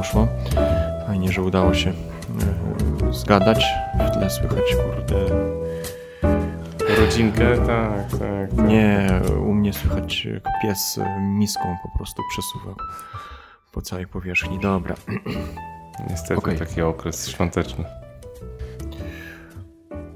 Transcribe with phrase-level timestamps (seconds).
[0.00, 0.28] poszło.
[1.06, 3.64] Fajnie, że udało się e, zgadać.
[3.94, 5.16] W tle słychać, kurde.
[7.00, 8.18] Rodzinkę, tak, tak.
[8.18, 8.66] tak.
[8.66, 12.74] Nie, u mnie słychać jak pies e, miską po prostu przesuwa
[13.72, 14.58] po całej powierzchni.
[14.60, 14.94] Dobra.
[16.10, 16.58] Niestety Okej.
[16.58, 17.84] taki okres świąteczny.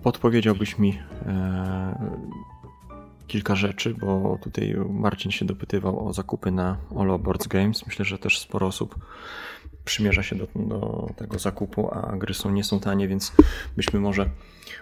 [0.03, 2.25] Podpowiedziałbyś mi e,
[3.27, 7.87] kilka rzeczy, bo tutaj Marcin się dopytywał o zakupy na All Boards Games.
[7.87, 8.95] Myślę, że też sporo osób
[9.85, 13.33] przymierza się do, do tego zakupu, a gry są nie są tanie, więc
[13.77, 14.31] byśmy może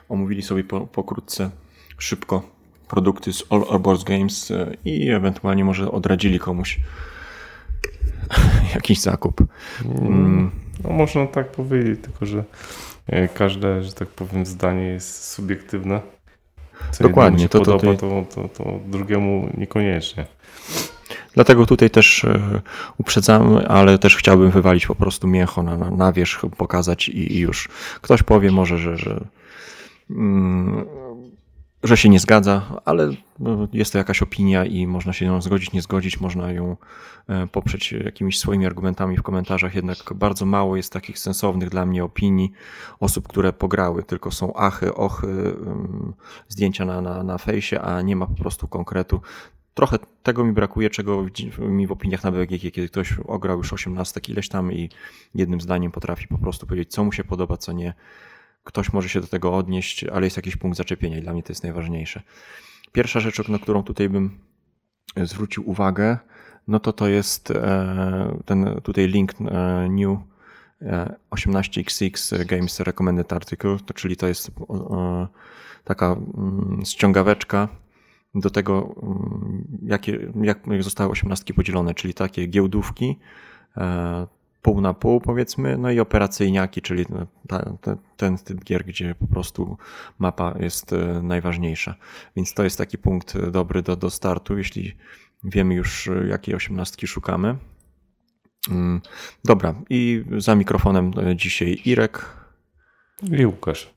[0.08, 1.50] omówili sobie po, pokrótce,
[1.98, 2.42] szybko
[2.88, 6.80] produkty z All Boards Games e, i ewentualnie może odradzili komuś
[8.74, 9.40] jakiś zakup.
[9.84, 10.50] Mm,
[10.84, 12.44] No można tak powiedzieć, tylko że
[13.06, 16.00] e, każde, że tak powiem, zdanie jest subiektywne.
[16.90, 20.26] Co Dokładnie, to podoba, to, to, to drugiemu niekoniecznie.
[21.34, 22.60] Dlatego tutaj też e,
[22.98, 27.68] uprzedzamy, ale też chciałbym wywalić po prostu mięcho na, na, wierzch, pokazać i, i już.
[28.00, 29.24] Ktoś powie może, że, że,
[30.10, 30.84] mm,
[31.82, 35.72] że się nie zgadza, ale no, jest to jakaś opinia i można się ją zgodzić,
[35.72, 36.76] nie zgodzić, można ją
[37.28, 42.04] e, poprzeć jakimiś swoimi argumentami w komentarzach, jednak bardzo mało jest takich sensownych dla mnie
[42.04, 42.52] opinii
[43.00, 46.12] osób, które pograły, tylko są achy, ochy, ym,
[46.48, 49.20] zdjęcia na, na, na fejsie, a nie ma po prostu konkretu.
[49.74, 51.26] Trochę tego mi brakuje, czego
[51.58, 54.90] mi w opiniach na BGG, kiedy ktoś ograł już 18 ileś tam i
[55.34, 57.94] jednym zdaniem potrafi po prostu powiedzieć, co mu się podoba, co nie.
[58.64, 61.52] Ktoś może się do tego odnieść, ale jest jakiś punkt zaczepienia i dla mnie to
[61.52, 62.22] jest najważniejsze.
[62.92, 64.38] Pierwsza rzecz, na którą tutaj bym
[65.16, 66.18] zwrócił uwagę,
[66.68, 70.18] no to to jest e, ten tutaj link e, new
[70.82, 75.26] e, 18xx Games Recommended Article, czyli to jest e,
[75.84, 77.68] taka mm, ściągaweczka
[78.34, 83.18] do tego, mm, jakie, jak zostały osiemnastki podzielone, czyli takie giełdówki,
[83.76, 84.26] e,
[84.62, 87.06] pół na pół powiedzmy, no i operacyjniaki, czyli
[87.48, 89.76] ta, te, ten typ gier, gdzie po prostu
[90.18, 91.94] mapa jest e, najważniejsza.
[92.36, 94.96] Więc to jest taki punkt dobry do, do startu, jeśli
[95.44, 97.56] wiemy już e, jakiej osiemnastki szukamy.
[98.70, 99.00] Mm,
[99.44, 102.26] Dobra, i za mikrofonem dzisiaj Irek.
[103.22, 103.94] I Łukasz.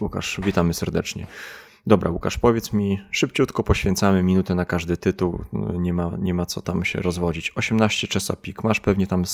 [0.00, 1.26] Łukasz, witamy serdecznie.
[1.86, 5.44] Dobra, Łukasz, powiedz mi, szybciutko poświęcamy minutę na każdy tytuł,
[5.78, 7.52] nie ma, nie ma co tam się rozwodzić.
[7.56, 9.24] 18 Chesapeake, masz pewnie tam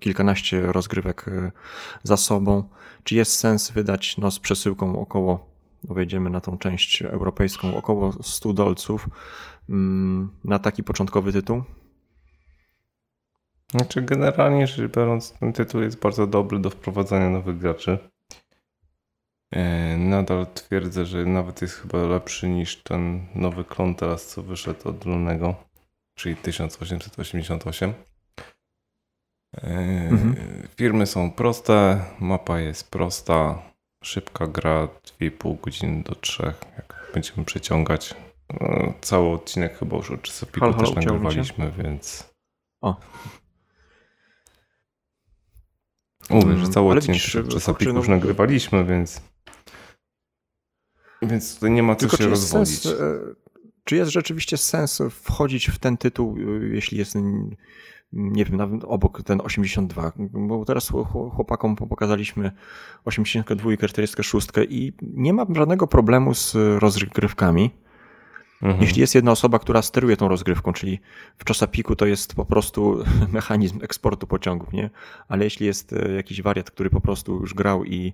[0.00, 1.52] kilkanaście rozgrywek e,
[2.02, 2.64] za sobą.
[3.04, 5.46] Czy jest sens wydać no, z przesyłką około,
[5.88, 9.08] no wejdziemy na tą część europejską, około 100 dolców
[9.68, 11.62] mm, na taki początkowy tytuł?
[13.70, 17.98] Znaczy generalnie rzecz biorąc ten tytuł jest bardzo dobry do wprowadzania nowych graczy.
[19.54, 24.88] E, Nadal twierdzę, że nawet jest chyba lepszy niż ten nowy klon teraz, co wyszedł
[24.88, 25.54] od Lunego,
[26.14, 27.94] czyli 1888.
[29.56, 29.66] E,
[30.10, 30.34] Mhm.
[30.76, 33.62] Firmy są proste, mapa jest prosta,
[34.04, 34.88] szybka gra,
[35.20, 36.42] 2,5 godziny do 3,
[36.76, 38.14] jak będziemy przeciągać.
[38.60, 40.16] No, Cały odcinek chyba już o
[40.60, 42.30] Halo, halo, też nagrywaliśmy, więc...
[42.80, 42.96] O.
[46.30, 47.20] Mówię, że cały odcinek
[47.68, 49.22] o no- już nagrywaliśmy, więc...
[51.22, 52.80] Więc tutaj nie ma co Tylko się rozwodzić.
[52.82, 53.18] sens, e,
[53.84, 57.14] czy jest rzeczywiście sens wchodzić w ten tytuł, e, jeśli jest,
[58.12, 60.12] nie wiem, nawet obok ten 82?
[60.18, 62.52] Bo teraz chł- chłopakom pokazaliśmy
[63.04, 67.70] 82, 46 i nie ma żadnego problemu z rozgrywkami.
[68.62, 68.82] Mhm.
[68.82, 71.00] Jeśli jest jedna osoba, która steruje tą rozgrywką, czyli
[71.38, 74.90] w Chesapeake'u to jest po prostu mechanizm eksportu pociągów, nie?
[75.28, 78.12] Ale jeśli jest e, jakiś wariat, który po prostu już grał i,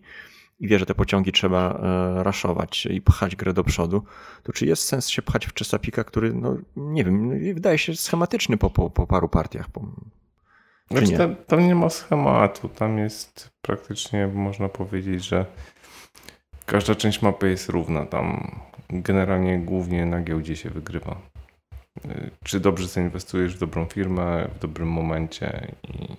[0.58, 4.02] i wie, że te pociągi trzeba e, raszować i pchać grę do przodu,
[4.42, 8.56] to czy jest sens się pchać w Chesapeake'a, który, no nie wiem, wydaje się schematyczny
[8.56, 9.70] po, po, po paru partiach.
[9.70, 11.18] Po, czy Znaczy, nie?
[11.18, 15.46] tam, tam nie ma schematu, tam jest praktycznie, można powiedzieć, że
[16.66, 18.06] każda część mapy jest równa.
[18.06, 18.56] Tam
[18.90, 21.20] generalnie głównie na giełdzie się wygrywa.
[22.04, 26.16] Y, Czy dobrze zainwestujesz w dobrą firmę w dobrym momencie i...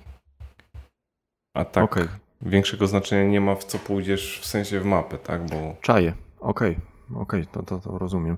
[1.54, 2.08] A tak Okej,
[2.42, 5.50] większego znaczenia nie ma w co pójdziesz w sensie w mapę, tak?
[5.50, 6.78] Bo czaję, okej,
[7.16, 8.38] okej, to, to, to rozumiem.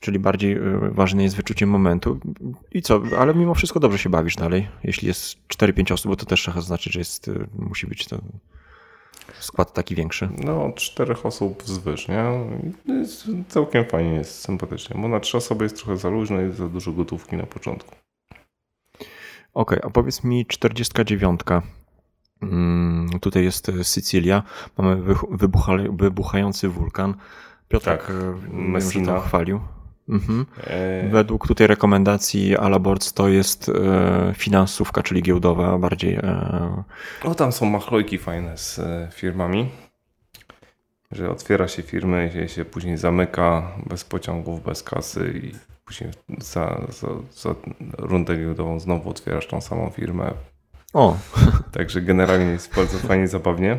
[0.00, 0.60] Czyli bardziej e,
[0.92, 2.20] ważne jest wyczucie momentu.
[2.72, 4.68] I co, ale mimo wszystko dobrze się bawisz dalej.
[4.84, 8.18] Jeśli jest 4-5 osób, bo to też trochę znaczy, że jest, e, musi być to
[9.40, 10.28] skład taki większy.
[10.44, 12.24] no od czterech osób wzwyż, nie?
[12.86, 16.68] Jest całkiem fajnie, jest sympatycznie, bo na trzy osoby jest trochę za luźno i za
[16.68, 17.94] dużo gotówki na początku.
[19.54, 21.40] Okej, a powiedz mi 49.
[22.52, 24.42] Mm, tutaj jest e, Sycylia.
[24.78, 27.14] Mamy wybucha, wybuchający wulkan.
[27.68, 29.14] Piotrek Tak, e, wiem, Messina.
[29.14, 29.60] to chwalił.
[30.08, 30.46] Mhm.
[30.66, 31.08] E...
[31.08, 36.14] Według tutaj rekomendacji Alabords to jest e, finansówka, czyli giełdowa bardziej.
[36.14, 36.82] E...
[37.24, 39.70] O, tam są machlojki fajne z e, firmami,
[41.12, 45.52] że otwiera się firmę i się później zamyka bez pociągów, bez kasy i
[45.84, 47.54] później za, za, za
[47.98, 50.32] rundę giełdową znowu otwierasz tą samą firmę.
[50.94, 51.16] O.
[51.72, 53.78] Także generalnie jest bardzo fajnie, zabawnie.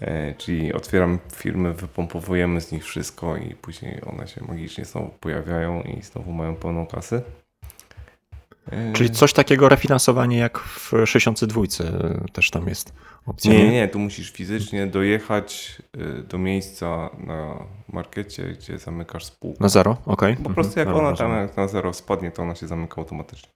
[0.00, 5.82] E, czyli otwieram firmy, wypompowujemy z nich wszystko i później one się magicznie znowu pojawiają
[5.82, 7.22] i znowu mają pełną kasę.
[8.70, 11.62] E, czyli coś takiego refinansowanie jak w 62
[12.32, 12.92] też tam jest
[13.26, 13.52] opcja.
[13.52, 19.58] Nie, nie, tu musisz fizycznie dojechać e, do miejsca na markecie, gdzie zamykasz spółkę.
[19.60, 20.32] Na zero, okej.
[20.32, 20.44] Okay.
[20.44, 23.50] Po prostu jak mhm, ona tam na zero spadnie, to ona się zamyka automatycznie.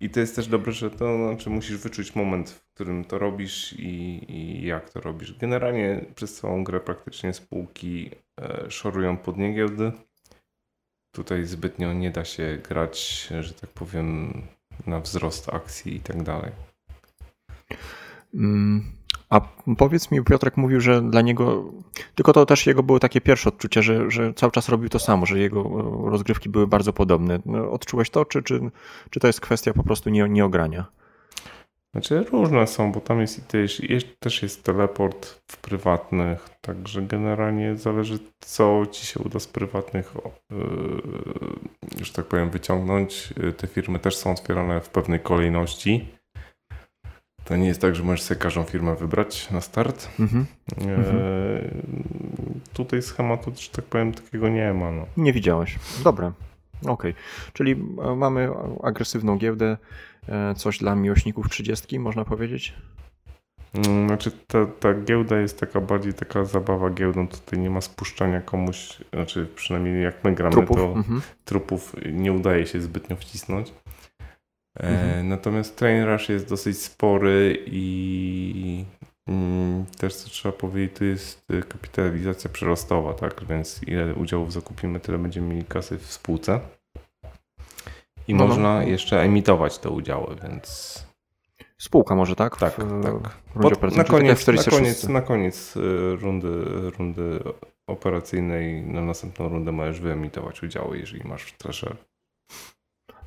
[0.00, 3.72] I to jest też dobre, że to znaczy musisz wyczuć moment, w którym to robisz
[3.72, 5.38] i, i jak to robisz.
[5.38, 8.10] Generalnie przez całą grę praktycznie spółki
[8.40, 9.92] e, szorują pod niegiełdy.
[11.14, 14.42] Tutaj zbytnio nie da się grać, że tak powiem,
[14.86, 16.52] na wzrost akcji i tak dalej.
[18.34, 18.97] Mm,
[19.30, 19.40] a
[19.78, 21.72] powiedz mi, Piotrek mówił, że dla niego,
[22.14, 25.26] tylko to też jego były takie pierwsze odczucia, że, że cały czas robił to samo,
[25.26, 27.38] że jego e, rozgrywki były bardzo podobne.
[27.46, 28.60] No, odczułeś to, czy, czy,
[29.10, 30.86] czy to jest kwestia po prostu nie, nieogrania?
[31.92, 33.82] Znaczy różne są, bo tam jest, też,
[34.18, 40.14] też jest teleport w prywatnych, także generalnie zależy co ci się uda z prywatnych,
[40.50, 43.34] yy, że tak powiem, wyciągnąć.
[43.56, 46.17] Te firmy też są otwierane w pewnej kolejności.
[47.48, 50.08] To nie jest tak, że możesz sobie każdą firmę wybrać na start.
[50.20, 50.46] Mhm.
[50.80, 51.04] E,
[52.72, 54.92] tutaj schematu, że tak powiem, takiego nie ma.
[54.92, 55.06] No.
[55.16, 55.78] Nie widziałeś.
[56.04, 56.32] Dobra.
[56.82, 56.92] Okej.
[56.92, 57.14] Okay.
[57.52, 58.48] Czyli e, mamy
[58.82, 59.76] agresywną giełdę,
[60.28, 62.74] e, coś dla miłośników 30, można powiedzieć?
[63.74, 68.40] Mm, znaczy ta, ta giełda jest taka bardziej taka zabawa giełdą, tutaj nie ma spuszczania
[68.40, 70.76] komuś, znaczy przynajmniej jak my gramy, trupów.
[70.76, 71.22] to mhm.
[71.44, 73.72] trupów nie udaje się zbytnio wcisnąć.
[74.80, 75.28] E, mhm.
[75.28, 78.84] Natomiast Train Rush jest dosyć spory i
[79.28, 83.44] mm, też co trzeba powiedzieć, to jest e, kapitalizacja przyrostowa, tak?
[83.48, 86.60] Więc ile udziałów zakupimy, tyle będziemy mieli kasy w spółce.
[88.28, 88.46] I no, no.
[88.46, 88.82] można no.
[88.82, 90.98] jeszcze emitować te udziały, więc.
[91.78, 92.56] Spółka może, tak?
[92.56, 93.36] Tak, w, tak.
[93.62, 95.74] Pod, na, koniec, na, koniec, na koniec
[96.20, 96.64] rundy,
[96.98, 97.40] rundy
[97.86, 101.96] operacyjnej, na następną rundę możesz wyemitować udziały, jeżeli masz treasure.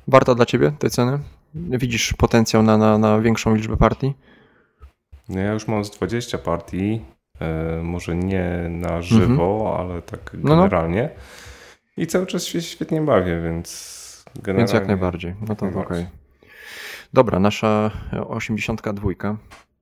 [0.08, 1.18] Warta dla Ciebie tej ceny?
[1.54, 4.14] Widzisz potencjał na, na, na większą liczbę partii?
[5.28, 7.04] No ja już mam z 20 partii,
[7.40, 9.90] e, może nie na żywo, mhm.
[9.90, 11.02] ale tak generalnie.
[11.02, 12.02] No, no.
[12.02, 14.58] I cały czas się świetnie bawię, więc generalnie...
[14.58, 15.34] Więc jak najbardziej.
[15.48, 15.82] No to okej.
[15.82, 16.06] Okay.
[17.12, 17.90] Dobra, nasza
[18.28, 19.10] 82.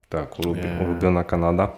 [0.08, 1.72] Tak, ulubiona Kanada.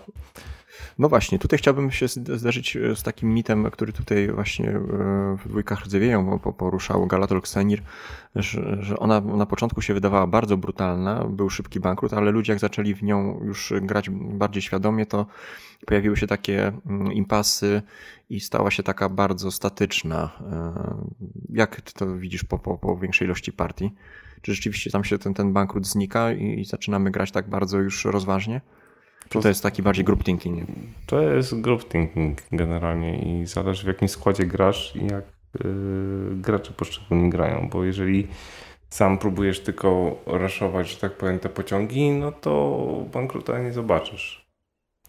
[0.99, 4.81] No właśnie, tutaj chciałbym się zderzyć e, z takim mitem, który tutaj właśnie e,
[5.45, 7.83] w dwójkach rdzewieją poruszał Galatol Xenir,
[8.35, 12.61] że, że ona na początku się wydawała bardzo brutalna, był szybki bankrut, ale ludzie jak
[12.61, 15.27] zaczęli w nią już grać bardziej świadomie, to
[15.87, 17.83] pojawiły się takie mm, impasy
[18.31, 20.31] i stała się taka bardzo statyczna.
[20.53, 20.75] E,
[21.51, 23.93] jak ty to widzisz po, po, po większej ilości partii?
[24.43, 28.05] Czy rzeczywiście tam się ten, ten bankrut znika i, i zaczynamy grać tak bardzo już
[28.05, 28.61] rozważnie?
[29.29, 30.69] Czy to jest taki bardziej group thinking?
[31.07, 35.25] To jest group thinking generalnie i zależy w jakim składzie grasz i jak
[35.65, 38.29] yy, gracze poszczególni grają, bo jeżeli
[38.89, 44.42] sam próbujesz tylko raszować, że tak powiem, te pociągi, no to bankruta nie zobaczysz.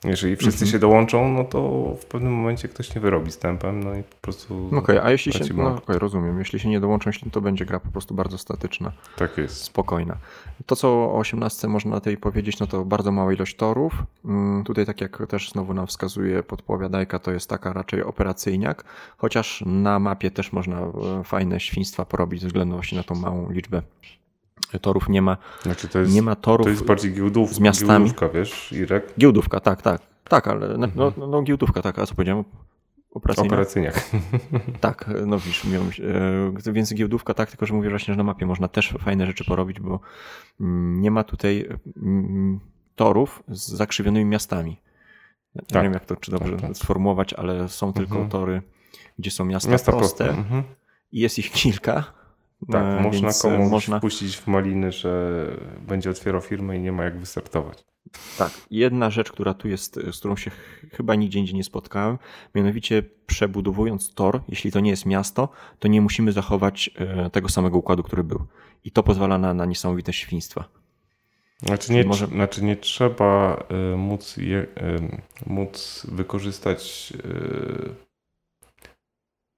[0.05, 0.71] Jeżeli wszyscy mhm.
[0.71, 4.15] się dołączą, no to w pewnym momencie ktoś nie wyrobi z tempem, no i po
[4.15, 4.67] prostu.
[4.67, 5.53] Okej, okay, a jeśli się.
[5.53, 6.39] No, okay, rozumiem.
[6.39, 8.91] Jeśli się nie dołączą, to będzie gra po prostu bardzo statyczna.
[9.17, 9.63] Tak jest.
[9.63, 10.17] Spokojna.
[10.65, 14.03] To, co o 18 można na tej powiedzieć, no to bardzo mała ilość torów.
[14.25, 18.83] Mm, tutaj, tak jak też znowu nam wskazuje podpowiadajka, to jest taka raczej operacyjniak,
[19.17, 20.91] chociaż na mapie też można e,
[21.23, 23.81] fajne świństwa porobić ze względu właśnie na tą małą liczbę
[24.79, 25.37] torów nie ma.
[25.61, 28.05] Znaczy to jest, nie ma torów to jest bardziej giełdów, z miastami.
[28.05, 29.13] Giełdówka, wiesz, Irek?
[29.19, 30.01] Giełdówka, tak, tak.
[30.23, 31.13] Tak, ale no, mhm.
[31.17, 32.43] no, no giełdówka, tak, a co powiedziałem?
[33.13, 33.47] Operacyjna.
[33.47, 34.09] Operacyjniak.
[34.81, 35.89] tak, no widzisz, miałem,
[36.67, 39.45] e, więc giełdówka tak, tylko że mówię właśnie, że na mapie można też fajne rzeczy
[39.45, 39.99] porobić, bo
[40.59, 42.59] mm, nie ma tutaj mm,
[42.95, 44.81] torów z zakrzywionymi miastami.
[45.55, 45.83] Nie tak.
[45.83, 46.77] wiem, jak to czy dobrze tak, tak.
[46.77, 48.29] sformułować, ale są tylko mhm.
[48.29, 48.61] tory,
[49.19, 50.41] gdzie są miasta, miasta proste, proste.
[50.41, 50.63] Mhm.
[51.11, 52.03] i jest ich kilka
[52.71, 53.97] tak, e, można komuś można...
[53.97, 55.45] wpuścić w maliny, że
[55.87, 57.85] będzie otwierał firmę i nie ma jak wystartować.
[58.37, 60.51] Tak, jedna rzecz, która tu jest, z którą się
[60.91, 62.17] chyba nigdzie indziej nie spotkałem,
[62.55, 67.77] mianowicie przebudowując tor, jeśli to nie jest miasto, to nie musimy zachować e, tego samego
[67.77, 68.45] układu, który był.
[68.83, 70.69] I to pozwala na, na niesamowite świństwa.
[71.65, 72.27] Znaczy nie, może...
[72.27, 74.67] znaczy nie trzeba y, móc, je, y,
[75.45, 77.95] móc wykorzystać y,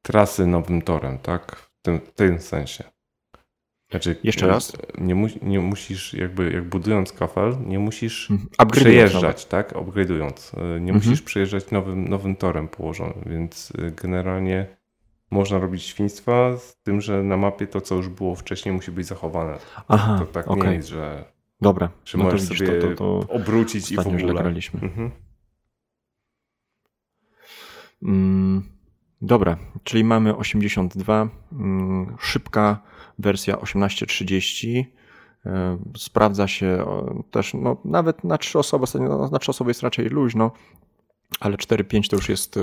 [0.02, 1.70] trasy nowym torem, tak?
[1.86, 2.84] W tym, tym sensie.
[3.90, 4.74] Znaczy, Jeszcze raz?
[4.98, 8.70] Nie, mu, nie musisz, jakby jak budując kafel, nie musisz mhm.
[8.72, 9.74] przejeżdżać, tak?
[9.74, 10.58] Upgrade'ując.
[10.58, 10.96] E, nie mhm.
[10.96, 14.78] musisz przejeżdżać nowym, nowym torem położonym, więc e, generalnie
[15.32, 19.08] można robić świństwa z tym, że na mapie to, co już było wcześniej, musi być
[19.08, 19.58] zachowane.
[19.88, 20.70] Aha, to tak okay.
[20.70, 21.26] nie jest, że,
[21.62, 21.90] Dobra.
[22.06, 24.34] że no możesz sobie to, to, to obrócić i w ogóle.
[24.34, 24.80] graliśmy.
[24.82, 25.12] Mhm.
[28.04, 28.75] Mm,
[29.22, 32.80] dobra, czyli mamy 82, mm, szybka
[33.20, 34.92] wersja 1830.
[35.46, 36.86] E, sprawdza się
[37.32, 40.52] też, no, nawet na trzy osoby, no, na trzy osoby jest raczej luźno,
[41.40, 42.58] ale 4-5 to już jest.
[42.58, 42.62] E,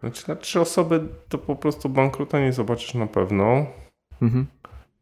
[0.00, 3.66] znaczy, na trzy osoby to po prostu bankruta nie zobaczysz na pewno.
[4.22, 4.46] Mhm.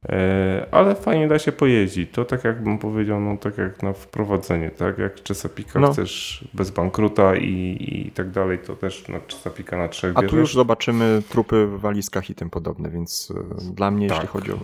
[0.09, 2.11] E, ale fajnie da się pojeździć.
[2.11, 4.99] To tak jak bym powiedział, no tak jak na wprowadzenie, tak?
[4.99, 5.93] Jak Chesapeake no.
[5.93, 10.39] chcesz bez bankruta i, i tak dalej, to też na Chesapeake na trzech A tu
[10.39, 13.33] już zobaczymy trupy w walizkach i tym podobne, więc
[13.71, 14.17] e, dla mnie, tak.
[14.17, 14.59] jeśli chodzi o...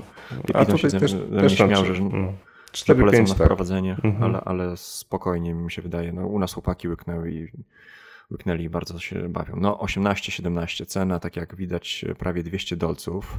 [0.55, 2.03] A tutaj się też, też śmiał, że...
[2.03, 2.33] No.
[2.73, 3.47] 4, polecam 5, na tak.
[3.47, 4.23] wprowadzenie, mhm.
[4.23, 6.13] ale, ale spokojnie mi się wydaje.
[6.13, 7.49] No, u nas chłopaki łyknęły i
[8.31, 9.57] łyknęli i bardzo się bawią.
[9.57, 13.39] No 18-17 cena, tak jak widać prawie 200 dolców.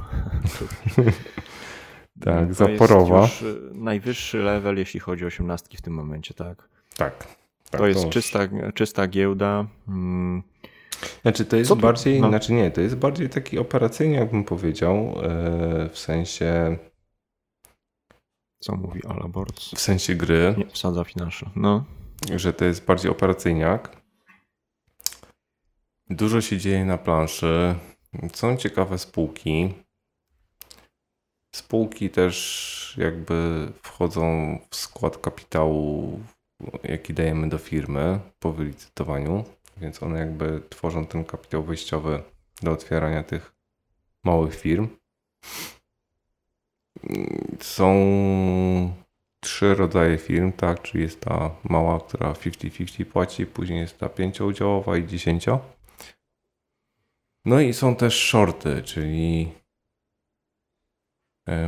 [2.20, 3.20] Tak, to zaporowa.
[3.22, 6.68] Jest już y, najwyższy level, jeśli chodzi o osiemnastki w tym momencie, tak?
[6.96, 7.26] Tak.
[7.70, 8.38] tak to jest to czysta,
[8.74, 9.66] czysta giełda.
[9.86, 10.42] Hmm.
[11.22, 12.28] Znaczy to jest Co bardziej, no.
[12.28, 16.78] znaczy nie, to jest bardziej taki operacyjny, jakbym powiedział, e, w sensie...
[18.58, 19.70] Co mówi Alabords?
[19.74, 20.54] W sensie gry.
[20.58, 21.50] Nie, wsadza finansze.
[21.56, 21.84] No.
[22.36, 23.96] Że to jest bardziej operacyjniak.
[26.10, 27.74] Dużo się dzieje na planszy.
[28.32, 29.74] Są ciekawe spółki.
[31.54, 36.20] Spółki też jakby wchodzą w skład kapitału,
[36.84, 39.44] jaki dajemy do firmy po wylicytowaniu,
[39.76, 42.22] więc one jakby tworzą ten kapitał wejściowy
[42.62, 43.54] do otwierania tych
[44.24, 44.88] małych firm.
[47.60, 47.94] Są
[49.40, 54.96] trzy rodzaje firm, tak, czyli jest ta mała, która 50-50 płaci, później jest ta pięcioudziałowa
[54.96, 55.60] i dziesięcio.
[57.44, 59.52] No i są też shorty, czyli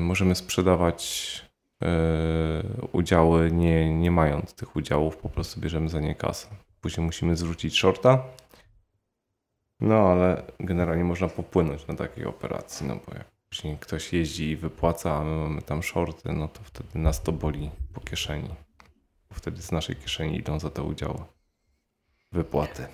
[0.00, 1.32] możemy sprzedawać
[1.82, 1.88] e,
[2.92, 6.48] udziały nie, nie mając tych udziałów, po prostu bierzemy za nie kasę.
[6.80, 8.22] Później musimy zwrócić shorta.
[9.80, 14.56] No ale generalnie można popłynąć na takiej operacji, no bo jak później ktoś jeździ i
[14.56, 18.48] wypłaca, a my mamy tam shorty, no to wtedy nas to boli po kieszeni.
[19.32, 21.18] Wtedy z naszej kieszeni idą za te udziały
[22.32, 22.86] wypłaty.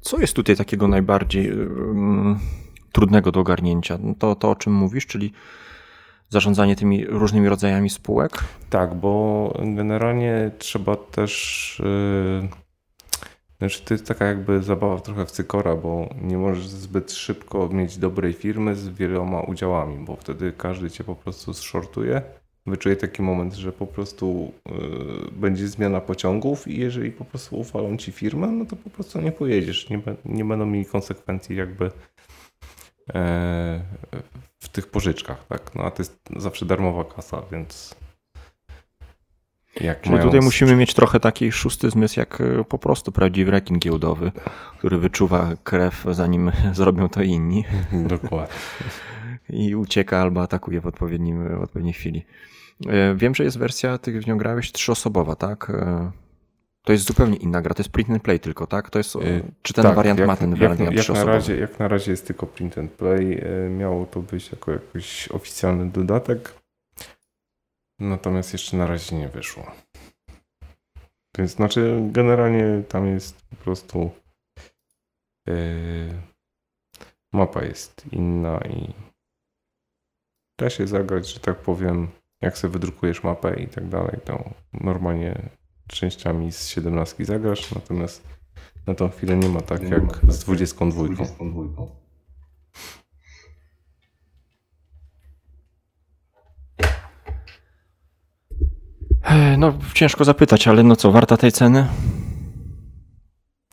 [0.00, 2.38] Co jest tutaj takiego najbardziej um,
[2.92, 3.98] trudnego do ogarnięcia?
[4.18, 5.32] To, to o czym mówisz, czyli
[6.30, 8.44] zarządzanie tymi różnymi rodzajami spółek?
[8.70, 11.82] Tak, bo generalnie trzeba też.
[12.42, 12.48] Yy,
[13.58, 17.98] znaczy, to jest taka jakby zabawa trochę w cykora, bo nie możesz zbyt szybko mieć
[17.98, 22.22] dobrej firmy z wieloma udziałami, bo wtedy każdy cię po prostu zshortuje.
[22.66, 24.74] Wyczuje taki moment, że po prostu yy,
[25.32, 29.32] będzie zmiana pociągów i jeżeli po prostu ufalą ci firmę, no to po prostu nie
[29.32, 29.90] pojedziesz.
[29.90, 31.90] Nie, nie będą mieli konsekwencji jakby
[33.14, 33.80] E,
[34.72, 35.74] tych pożyczkach, tak?
[35.74, 37.94] No a to jest zawsze darmowa kasa, więc
[39.80, 40.28] jak Czyli mając...
[40.28, 44.32] tutaj musimy mieć trochę taki szósty zmysł, jak e, po prostu prawdziwy rekin giełdowy,
[44.78, 47.64] który wyczuwa krew, zanim zrobią to inni.
[48.08, 48.54] Dokładnie.
[49.50, 52.24] I ucieka albo atakuje w, odpowiednim, w odpowiedniej chwili.
[52.88, 55.72] E, wiem, że jest wersja, ty w nią grałeś, trzyosobowa, tak?
[56.90, 58.90] To jest zupełnie inna gra, to jest print and play tylko, tak?
[58.90, 61.56] To jest, y, czy ten tak, wariant jak, ma ten wariant jak, jak na razie
[61.56, 65.90] Jak na razie jest tylko print and play, y, miało to być jako jakiś oficjalny
[65.90, 66.54] dodatek,
[68.00, 69.72] natomiast jeszcze na razie nie wyszło.
[71.38, 74.10] Więc znaczy generalnie tam jest po prostu
[75.46, 75.54] yy,
[77.32, 78.94] mapa jest inna i
[80.58, 82.08] da się zagrać, że tak powiem,
[82.42, 85.59] jak sobie wydrukujesz mapę i tak dalej, to normalnie
[85.92, 88.22] częściami z 17 zagrasz, natomiast
[88.86, 91.08] na tą chwilę nie ma tak nie jak ma tak z 22.
[91.08, 92.00] 22.
[99.58, 101.86] No, ciężko zapytać, ale no co, warta tej ceny?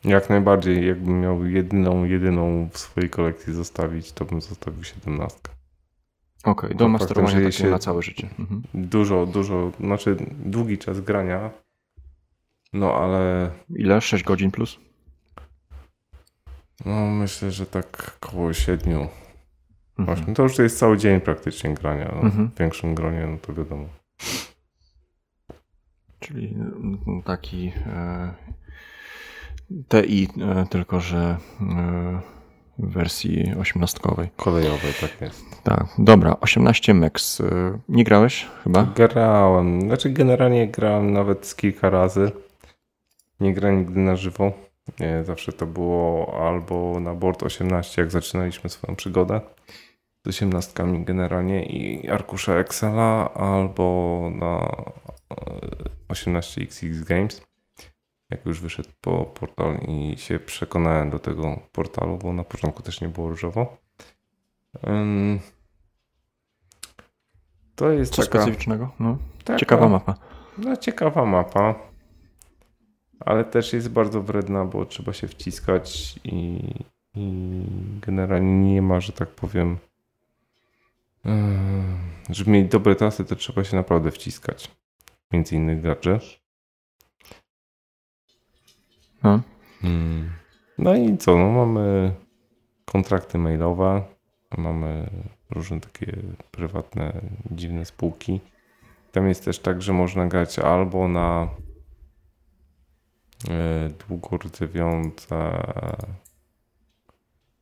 [0.04, 5.38] Jak najbardziej, jakbym miał jedyną, jedyną w swojej kolekcji zostawić, to bym zostawił 17.
[6.44, 8.28] Okej, okay, do masterowania się na całe życie.
[8.38, 8.62] Mhm.
[8.74, 11.50] Dużo, dużo, znaczy długi czas grania,
[12.72, 13.50] no ale.
[13.76, 14.00] Ile?
[14.00, 14.78] 6 godzin plus?
[16.86, 19.08] No myślę, że tak około 7.
[19.98, 20.34] Mhm.
[20.34, 22.12] To już jest cały dzień praktycznie grania.
[22.14, 22.20] No.
[22.20, 22.50] Mhm.
[22.50, 23.88] W większym gronie, no to wiadomo.
[26.20, 28.34] Czyli mm, taki e,
[29.88, 32.20] TI, e, tylko że e,
[32.78, 34.00] w wersji 18.
[34.36, 35.62] Kolejowej, tak jest.
[35.62, 37.42] Tak, dobra, 18 Max.
[37.88, 38.82] Nie grałeś chyba?
[38.82, 42.30] Grałem, znaczy generalnie grałem nawet z kilka razy.
[43.40, 44.52] Nie grałem nigdy na żywo.
[45.00, 49.40] Nie, zawsze to było albo na board 18, jak zaczynaliśmy swoją przygodę
[50.24, 54.68] z 18 generalnie i arkusza Excela, albo na
[56.08, 57.42] 18XX Games.
[58.30, 63.00] Jak już wyszedł po portal i się przekonałem do tego portalu, bo na początku też
[63.00, 63.76] nie było różowo.
[67.74, 68.90] To jest Co taka, specyficznego?
[69.00, 69.18] No.
[69.44, 70.14] taka, Ciekawa mapa.
[70.58, 71.74] No, ciekawa mapa.
[73.20, 76.60] Ale też jest bardzo wredna, bo trzeba się wciskać i,
[77.14, 77.62] i
[78.00, 79.78] generalnie nie ma, że tak powiem.
[81.24, 81.32] Yy,
[82.30, 84.70] żeby mieć dobre tasy, to trzeba się naprawdę wciskać.
[85.32, 86.20] Między innych graczy.
[89.22, 89.40] No.
[89.82, 90.30] Hmm.
[90.78, 91.38] No i co?
[91.38, 92.12] No mamy
[92.84, 94.02] kontrakty mailowe,
[94.58, 95.10] mamy
[95.50, 96.16] różne takie
[96.50, 97.20] prywatne,
[97.50, 98.40] dziwne spółki.
[99.12, 101.67] Tam jest też tak, że można grać albo na e,
[104.08, 105.62] długo rdzewionce,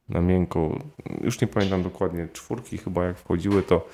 [0.08, 0.78] na miękko.
[1.20, 2.28] Już nie pamiętam dokładnie.
[2.32, 3.88] Czwórki chyba jak wchodziły, to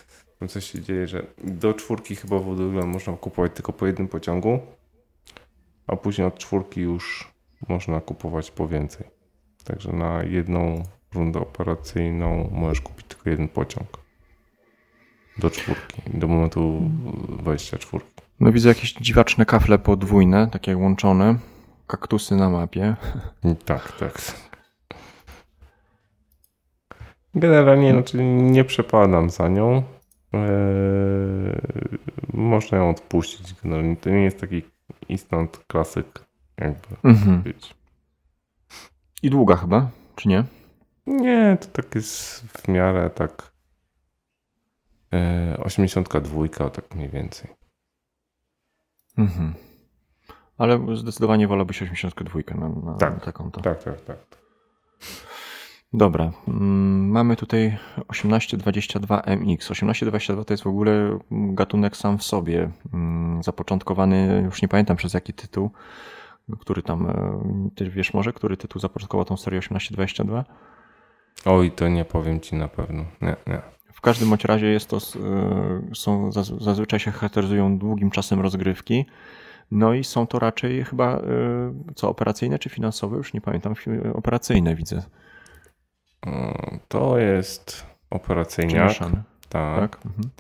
[0.48, 4.60] coś się dzieje, że do czwórki chyba w ogóle można kupować tylko po jednym pociągu,
[5.86, 7.32] a później od czwórki już
[7.68, 9.06] można kupować po więcej.
[9.64, 10.82] Także na jedną
[11.14, 13.88] rundę operacyjną możesz kupić tylko jeden pociąg.
[15.38, 16.90] Do czwórki, do momentu
[17.42, 18.22] wejścia czwórki.
[18.40, 21.38] No widzę jakieś dziwaczne kafle podwójne, takie łączone.
[21.86, 22.96] Kaktusy na mapie.
[23.64, 24.18] Tak, tak.
[27.34, 29.82] Generalnie znaczy nie przepadam za nią.
[30.32, 30.40] Eee,
[32.32, 33.54] można ją odpuścić.
[33.62, 34.62] Generalnie to nie jest taki
[35.08, 36.24] instant klasyk,
[36.58, 37.42] jakby Mhm.
[37.42, 37.74] być.
[39.22, 40.44] I długa chyba, czy nie?
[41.06, 43.52] Nie, to tak jest w miarę tak.
[45.14, 47.50] E, 82, tak mniej więcej.
[49.18, 49.54] Mhm.
[50.58, 53.60] Ale zdecydowanie wolałbyś 82 na, na, Tak, te konto.
[53.60, 54.18] Tak, tak, tak.
[55.94, 57.78] Dobra, mm, mamy tutaj
[58.12, 59.68] 1822MX.
[59.68, 65.14] 1822 to jest w ogóle gatunek sam w sobie, mm, zapoczątkowany, już nie pamiętam przez
[65.14, 65.70] jaki tytuł,
[66.60, 67.40] który tam, e,
[67.74, 70.44] ty wiesz może, który tytuł zapoczątkował tą serię 1822?
[71.44, 73.04] Oj, to nie powiem ci na pewno.
[73.20, 73.62] Nie, nie.
[73.92, 75.00] W każdym bądź razie jest to, e,
[75.94, 79.06] są, zaz- zazwyczaj się charakteryzują długim czasem rozgrywki,
[79.72, 81.22] no i są to raczej chyba, e,
[81.94, 83.16] co, operacyjne czy finansowe?
[83.16, 83.74] Już nie pamiętam,
[84.14, 85.02] operacyjne widzę,
[86.88, 88.98] To jest operacyjniak.
[89.48, 89.80] Tak.
[89.90, 90.06] tak?
[90.06, 90.30] Mhm.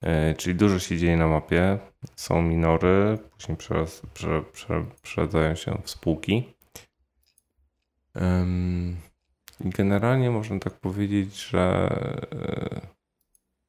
[0.00, 1.78] E, Czyli dużo się dzieje na mapie.
[2.16, 6.54] Są minory, później przeraz- prze, prze, przeradzają się w spółki.
[9.60, 11.90] Generalnie można tak powiedzieć, że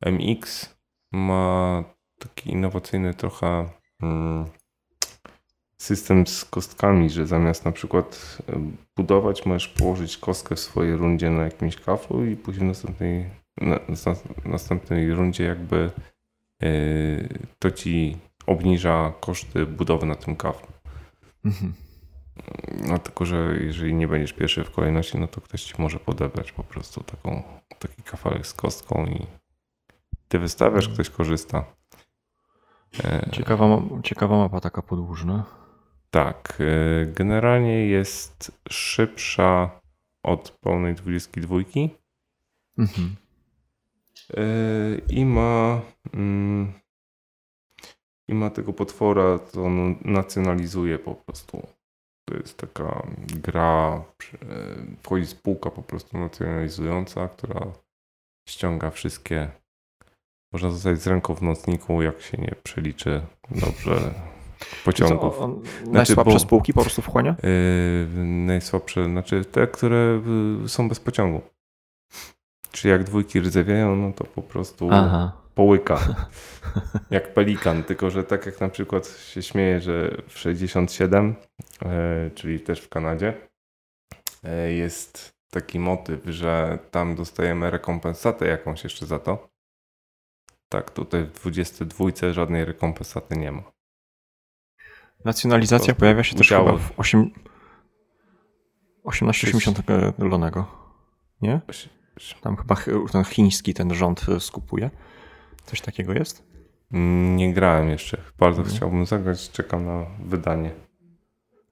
[0.02, 0.76] e, MX
[1.12, 1.84] ma
[2.20, 3.70] taki innowacyjny trochę
[4.02, 4.46] mm,
[5.82, 8.62] system z kostkami, że zamiast na przykład e,
[8.96, 13.30] budować, możesz położyć kostkę w swojej rundzie na jakimś kaflu i później w następnej,
[13.62, 14.16] na, na,
[14.46, 15.92] następnej rundzie jakby
[16.62, 20.68] Yy, to ci obniża koszty budowy na tym kaflu.
[21.46, 21.74] Mhm.
[22.88, 26.52] No tylko, że jeżeli nie będziesz pierwszy w kolejności, no to ktoś ci może podebrać
[26.52, 27.44] po prostu taką,
[27.80, 29.26] taki kafelek z kostką i
[30.28, 31.66] ty wystawiasz, ktoś korzysta.
[33.04, 35.61] E, Ciekawa, ciekawa mapa taka podłużna.
[36.12, 39.82] Tak, e, generalnie jest szybsza
[40.24, 41.58] od pełnej 22
[42.78, 43.16] Mhm.
[44.38, 45.82] Yy, I ma.
[46.14, 46.74] mm,
[48.28, 51.68] I ma tego potwora, to on nacjonalizuje po prostu.
[52.26, 53.08] To jest taka
[53.44, 57.72] gra, yy, wchodzi spółka po prostu nacjonalizująca, która
[58.50, 59.52] ściąga wszystkie.
[60.54, 63.22] Można zostać z ręką w nocniku, jak się nie przeliczy
[63.52, 64.14] dobrze
[64.86, 65.36] pociągów.
[65.38, 67.36] Co, on najsłabsze Znaczy, bo- spółki po prostu wchłania?
[67.44, 70.22] Yy, najsłabsze, znaczy te, które
[70.62, 71.42] yy, są bez pociągu.
[72.72, 75.32] Czyli jak dwójki rdzewiają, no to po prostu Aha.
[75.56, 76.00] połyka.
[77.10, 81.36] Jak pelikan, tylko że tak jak na przykład się śmieję, że w 67,
[81.82, 83.34] e, czyli też w Kanadzie,
[84.44, 89.50] e, jest taki motyw, że tam dostajemy rekompensatę jakąś jeszcze za to.
[90.70, 93.64] Tak, tutaj w 22 żadnej rekompensaty nie ma.
[95.26, 96.66] Nacjonalizacja Po pojawia się też udziału.
[96.66, 97.32] chyba w 8...
[99.12, 99.82] 1880
[100.20, 100.66] Lonego.
[101.42, 101.62] Nie?
[102.42, 104.90] Tam chyba ch- ten chiński ten rząd e, skupuje.
[105.66, 106.52] Coś takiego jest?
[107.36, 108.18] Nie grałem jeszcze.
[108.40, 108.78] Bardzo Mhm.
[108.78, 110.72] chciałbym zagrać, czekam na wydanie.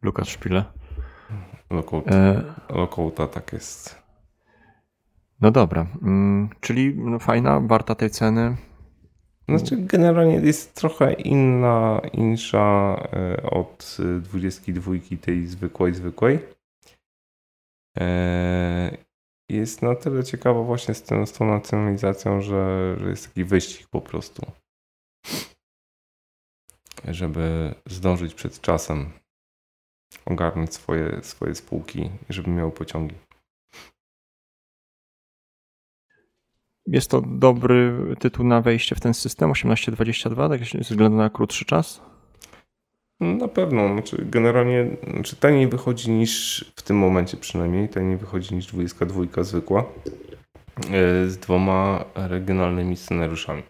[0.01, 0.63] Lukas Szpile.
[2.69, 4.01] Lockout, E, tak jest.
[5.41, 8.57] No dobra, mm, czyli no fajna, warta tej ceny.
[9.57, 16.39] Znaczy generalnie jest trochę inna, insza e, od 22 tej zwykłej, zwykłej.
[17.99, 18.97] E,
[19.49, 23.87] jest na tyle ciekawa właśnie z, tym, z tą nacjonalizacją, że, że jest taki wyścig
[23.87, 24.45] po prostu.
[27.07, 29.11] Żeby zdążyć przed czasem
[30.25, 33.15] ogarnąć swoje, swoje spółki, żeby miały pociągi.
[36.91, 41.65] Jest to dobry tytuł na wejście w ten system 1822, tak ze względu na krótszy
[41.65, 42.01] czas?
[43.19, 43.93] Na pewno.
[43.93, 49.79] Znaczy, generalnie znaczy taniej wychodzi niż w tym momencie przynajmniej, taniej wychodzi niż 22 zwykła
[50.91, 53.63] e, z dwoma regionalnymi scenariuszami.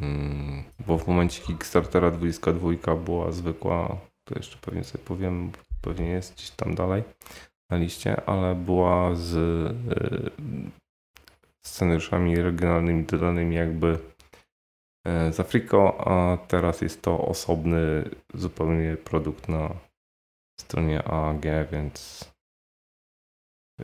[0.00, 6.34] Mm, bo w momencie Kickstartera 22 była zwykła, to jeszcze pewnie sobie powiem, pewnie jest
[6.34, 7.02] gdzieś tam dalej
[7.70, 10.80] na liście, ale była z e,
[11.62, 13.98] scenariuszami regionalnymi dodanymi jakby
[15.04, 19.70] e, z Afriko, a teraz jest to osobny zupełnie produkt na
[20.60, 22.24] stronie AG, więc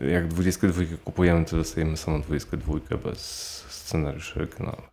[0.01, 3.21] jak 22 kupujemy, to dostajemy samą 22 bez
[3.69, 4.91] scenariuszy regionalnych.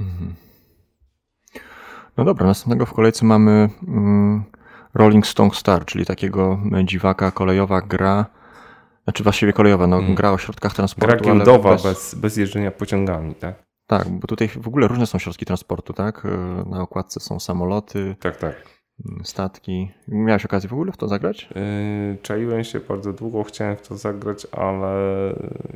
[0.00, 0.34] Mhm.
[2.16, 4.44] No dobra, następnego w kolejce mamy mm,
[4.94, 8.26] Rolling Stone Star, czyli takiego dziwaka, kolejowa gra,
[9.04, 10.14] znaczy właściwie kolejowa, no, hmm.
[10.14, 11.24] gra o środkach transportu.
[11.24, 11.82] Gra giełdowa bez...
[11.82, 13.54] bez, bez jeżdżenia pociągami, tak?
[13.86, 16.24] Tak, bo tutaj w ogóle różne są środki transportu, tak?
[16.24, 16.28] E,
[16.70, 18.16] na okładce są samoloty.
[18.20, 18.82] Tak, tak.
[19.06, 19.90] Mm, statki.
[20.08, 21.48] Miałeś okazję w ogóle w to zagrać?
[21.54, 24.94] Yy, czaiłem się bardzo długo, chciałem w to zagrać, ale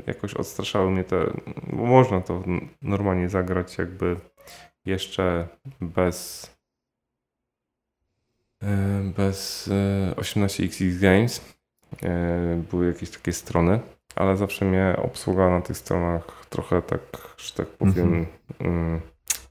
[0.07, 1.27] jakoś odstraszały mnie te.
[1.73, 2.43] Bo można to
[2.83, 4.17] normalnie zagrać, jakby
[4.85, 5.49] jeszcze
[5.81, 6.51] bez.
[8.63, 8.69] Yy,
[9.17, 9.71] bez
[10.17, 11.56] 18XX yy, Games E,
[12.71, 13.81] były jakieś takie strony,
[14.15, 17.01] ale zawsze mnie obsługa na tych stronach trochę tak,
[17.37, 18.27] że tak powiem,
[18.59, 19.01] mm.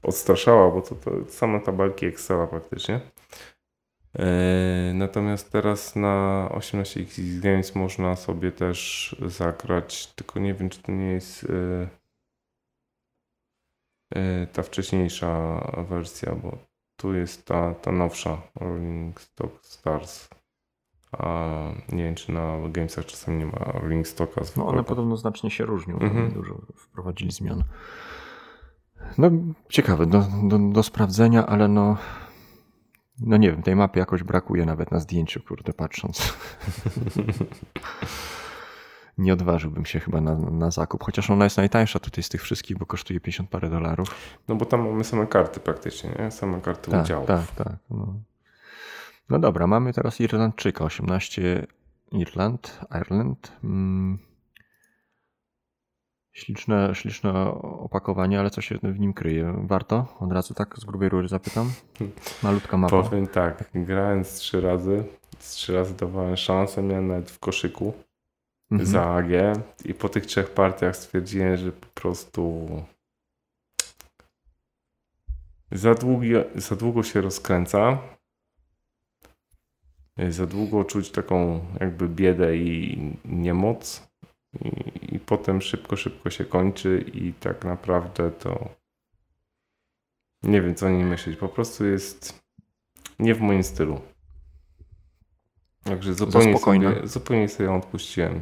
[0.02, 3.00] odstraszała, bo to, to same tabelki Excela praktycznie.
[4.18, 10.92] E, natomiast teraz na 18x Games można sobie też zagrać, tylko nie wiem, czy to
[10.92, 11.46] nie jest
[14.14, 16.58] e, ta wcześniejsza wersja, bo
[16.96, 20.28] tu jest ta, ta nowsza Rolling Stock Stars.
[21.12, 21.48] A
[21.92, 24.40] nie wiem, czy na Gamesach czasem nie ma Linkstocka.
[24.56, 25.98] No one podobno znacznie się różnią.
[25.98, 26.32] Mhm.
[26.32, 27.64] Dużo wprowadzili zmian.
[29.18, 29.30] No
[29.68, 31.96] ciekawe, do, do, do sprawdzenia, ale no
[33.20, 36.22] no nie wiem, tej mapy jakoś brakuje nawet na zdjęciu, kurde, patrząc.
[39.18, 42.78] nie odważyłbym się chyba na, na zakup, chociaż ona jest najtańsza tutaj z tych wszystkich,
[42.78, 44.14] bo kosztuje 50 parę dolarów.
[44.48, 46.30] No bo tam mamy same karty praktycznie, nie?
[46.30, 47.26] Same karty tak, udziałów.
[47.26, 47.76] Tak, tak.
[47.90, 48.14] No.
[49.28, 51.66] No dobra, mamy teraz Irlandczyka, 18
[52.12, 53.52] Irland, Ireland.
[53.62, 54.18] Hmm.
[56.32, 59.64] Śliczne, śliczne opakowanie, ale co się w nim kryje?
[59.66, 60.16] Warto?
[60.20, 61.72] Od razu tak z grubej rury zapytam.
[62.42, 63.02] Malutka mapa.
[63.02, 65.04] Powiem tak, grałem z trzy razy.
[65.38, 67.92] Z trzy razy dawałem szansę, miałem nawet w koszyku
[68.70, 68.90] mhm.
[68.90, 69.30] za AG
[69.84, 72.68] i po tych trzech partiach stwierdziłem, że po prostu
[75.72, 77.98] za, długi, za długo się rozkręca
[80.28, 84.08] za długo czuć taką jakby biedę i niemoc
[84.64, 88.68] i, i potem szybko, szybko się kończy i tak naprawdę to
[90.42, 91.36] nie wiem co o nim myśleć.
[91.36, 92.40] Po prostu jest
[93.18, 94.00] nie w moim stylu.
[95.84, 98.40] Także zupełnie sobie, zupełnie sobie ją odpuściłem.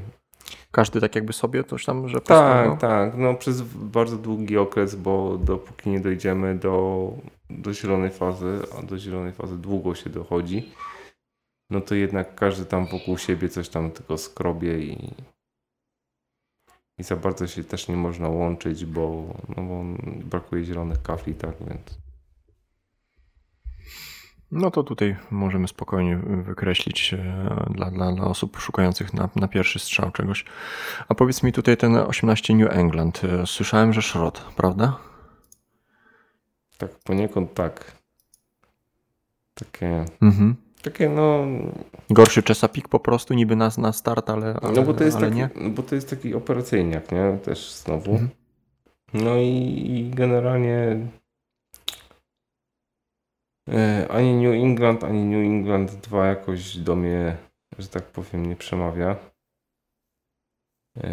[0.70, 2.76] Każdy tak jakby sobie coś tam, że Tak, no.
[2.76, 3.16] tak.
[3.16, 7.12] No przez bardzo długi okres, bo dopóki nie dojdziemy do,
[7.50, 10.72] do zielonej fazy, a do zielonej fazy długo się dochodzi,
[11.70, 15.14] no to jednak każdy tam wokół siebie coś tam tylko skrobie i,
[16.98, 19.84] i za bardzo się też nie można łączyć, bo, no bo
[20.24, 22.04] brakuje zielonych kafli, tak więc.
[24.50, 29.78] No to tutaj możemy spokojnie wykreślić e, dla, dla, dla osób szukających na, na pierwszy
[29.78, 30.44] strzał czegoś.
[31.08, 33.24] A powiedz mi tutaj ten 18 New England.
[33.24, 34.98] E, słyszałem, że szrot, prawda?
[36.78, 37.92] Tak, poniekąd tak.
[39.54, 40.04] Takie.
[40.22, 40.63] Mhm.
[40.84, 41.46] Takie no...
[42.10, 45.36] Gorszy Chesapeake po prostu, niby na, na start, ale, ale No bo to jest, taki,
[45.36, 45.50] nie?
[45.70, 47.38] bo to jest taki operacyjniak, nie?
[47.44, 48.12] Też znowu.
[48.12, 48.30] Mhm.
[49.14, 51.08] No i, i generalnie
[53.68, 57.36] e, ani New England, ani New England 2 jakoś do mnie,
[57.78, 59.16] że tak powiem, nie przemawia.
[60.96, 61.08] E,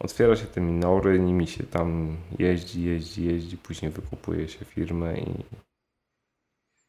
[0.00, 5.30] otwiera się te minory, nimi się tam jeździ, jeździ, jeździ, później wykupuje się firmę i,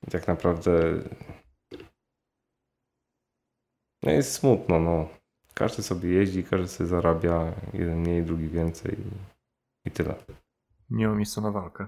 [0.08, 0.94] i tak naprawdę
[4.04, 5.08] no jest smutno, no.
[5.54, 8.98] każdy sobie jeździ, każdy sobie zarabia, jeden mniej, drugi więcej
[9.86, 10.16] i tyle.
[10.90, 11.86] Nie ma miejsca na walkę.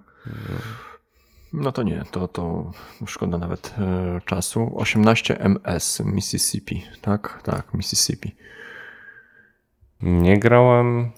[1.54, 2.72] No to nie, to, to
[3.06, 4.72] szkoda nawet e, czasu.
[4.76, 7.41] 18 MS Mississippi, tak?
[7.43, 8.36] Tak, Mississippi.
[10.02, 11.12] Nie grałem.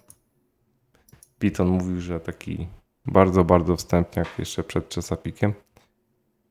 [1.39, 2.67] Piton mówił, że taki
[3.06, 5.51] bardzo, bardzo wstępniak jeszcze przed Chesapeake'iem.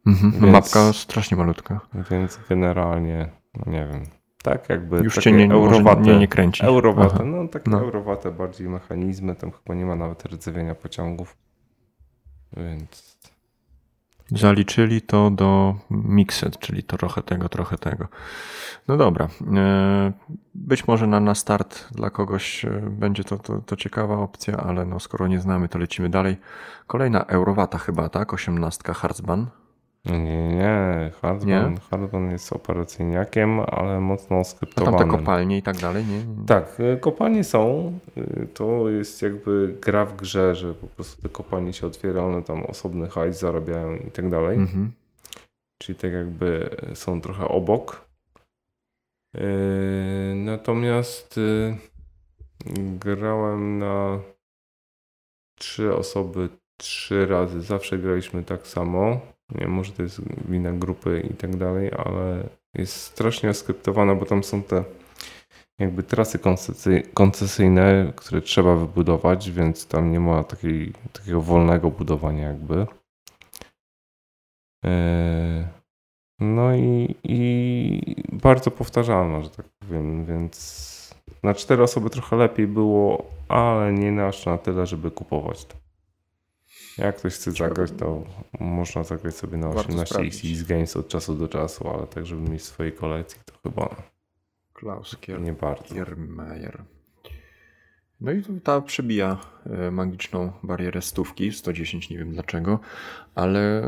[0.07, 0.33] Mhm.
[0.33, 1.81] Więc- Mapka strasznie malutka.
[2.11, 4.05] Więc generalnie, no nie wiem,
[4.43, 6.63] tak jakby Już takie cię nie, eurowate, nie, nie kręci.
[6.65, 7.25] eurowate, Aha.
[7.25, 7.81] no takie No.
[7.81, 11.37] eurowate bardziej mechanizmy, tam chyba nie ma nawet rdzewienia pociągów.
[12.57, 13.11] Więc
[14.37, 18.09] Zaliczyli to do Mixed, czyli to trochę tego, trochę tego.
[18.89, 19.29] No dobra.
[19.57, 20.13] E,
[20.55, 24.85] Być może na, na start dla kogoś e, będzie to, to, to ciekawa opcja, ale
[24.87, 26.37] no skoro nie znamy, to lecimy dalej.
[26.87, 28.35] Kolejna Eurowata chyba, tak?
[28.35, 29.47] 18 Hartzban.
[30.05, 31.11] No nie, nie.
[31.23, 31.81] Hardman, Nie?
[31.91, 35.11] Hardman jest operacyjniakiem, ale mocno A tam skryptowanym.
[35.11, 36.25] te kopalnie i tak dalej, nie?
[36.25, 36.47] nie?
[36.47, 37.93] Tak, y, kopalnie są.
[38.17, 42.43] Y, To jest jakby gra w grze, że po prostu te kopalnie się otwiera, one
[42.43, 44.59] tam osobny hajs zarabiają i tak dalej.
[44.59, 44.93] Mhm.
[45.79, 48.05] Czyli tak jakby są trochę obok.
[49.35, 49.41] Yy,
[50.35, 51.41] Natomiast
[52.99, 54.19] grałem na
[55.59, 57.61] trzy osoby trzy razy.
[57.61, 59.21] Zawsze graliśmy tak samo.
[59.55, 64.45] Nie może to jest wina grupy i tak dalej, ale jest strasznie oskryptowana, bo tam
[64.45, 64.85] są te
[65.79, 72.49] jakby trasy koncesy- koncesyjne, które trzeba wybudować, więc tam nie ma takiej, takiego wolnego budowania
[72.49, 72.87] jakby.
[74.85, 75.81] Yy,
[76.41, 80.91] No i, i bardzo powtarzalna, że tak powiem, więc
[81.43, 85.90] na cztery osoby trochę lepiej było, ale nie aż na tyle, żeby kupować to.
[87.01, 88.25] Jak ktoś chce zagrać, to
[88.61, 90.45] można zagrać sobie na Warto 18 sprawdzić.
[90.45, 93.97] XX Games od czasu do czasu, ale tak, żeby mieć w swojej kolekcji, to chyba
[94.73, 95.41] Klaus Kier.
[95.41, 95.95] nie bardzo.
[95.95, 96.85] Kiermeier.
[98.21, 102.79] No i ta przebija e, magiczną barierę stówki, 110, nie wiem dlaczego,
[103.35, 103.83] ale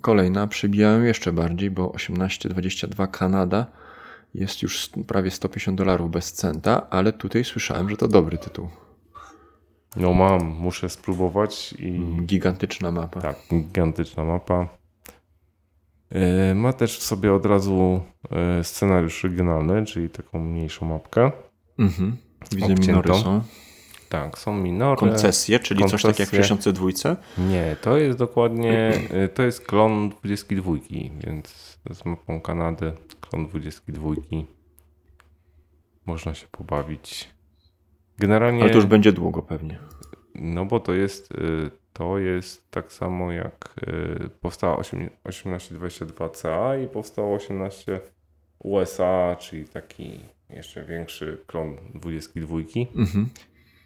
[0.00, 3.66] kolejna przebijają jeszcze bardziej, bo 18,22 Kanada
[4.34, 8.68] jest już prawie 150 dolarów bez centa, ale tutaj słyszałem, że to dobry tytuł.
[9.96, 13.20] No mam, muszę spróbować i Gigantyczna mapa.
[13.20, 14.68] Tak, gigantyczna mapa.
[16.10, 21.32] Yy, Ma też w sobie od razu yy, scenariusz regionalny, czyli taką mniejszą mapkę.
[21.78, 22.16] Mhm.
[22.52, 22.92] Widzę Obcięto.
[22.92, 23.42] minory są.
[24.08, 25.00] Tak, są minory.
[25.00, 26.56] Koncesje, czyli coś takiego jak w koncesje.
[26.56, 27.16] 62.
[27.48, 30.72] Nie, to jest dokładnie, yy, to jest klon 22,
[31.26, 34.10] więc z mapą Kanady, klon 22.
[36.06, 37.35] Można się pobawić.
[38.18, 39.78] Generalnie, Ale to już będzie długo pewnie.
[40.34, 46.88] no bo to jest, y, to jest tak samo jak y, powstała 8 1822CA i
[46.88, 48.00] powstało 18
[48.58, 52.56] USA, czyli taki jeszcze większy klon 22
[52.96, 53.28] Mhm.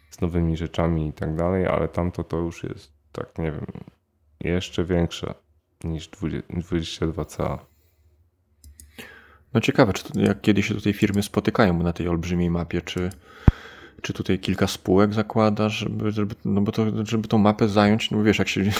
[0.09, 3.65] z nowymi rzeczami i tak dalej, ale tamto to już jest tak, nie wiem,
[4.39, 5.33] jeszcze większe
[5.83, 6.47] niż 20
[7.05, 7.57] 22CA.
[9.53, 13.09] No ciekawe, czy to, jak kiedy się tutaj firmy spotykają na tej olbrzymiej mapie, czy,
[14.01, 18.23] czy tutaj kilka spółek zakładasz, żeby, żeby, no bo to, żeby tą mapę zająć, no
[18.23, 18.71] wiesz, jak się nie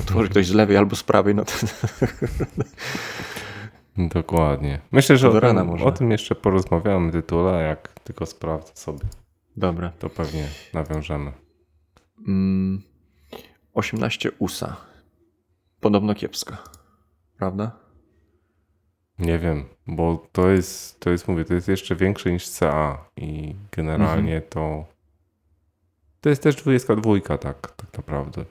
[0.00, 1.52] otworzy ktoś z lewej albo z prawej, no to
[4.14, 4.80] Dokładnie.
[4.92, 9.04] Myślę, że o tym, o tym jeszcze porozmawiamy tytule, jak tylko sprawdzę sobie,
[9.56, 9.92] dobra.
[9.98, 11.32] to pewnie nawiążemy.
[12.28, 12.82] Mm,
[13.74, 14.76] 18 USA.
[15.80, 16.58] Podobno kiepska,
[17.38, 17.85] prawda?
[19.18, 23.54] Nie wiem, bo to jest, to jest, mówię, to jest jeszcze większe niż CA i
[23.72, 24.96] generalnie to
[26.26, 28.44] to jest też 22, tak, tak naprawdę.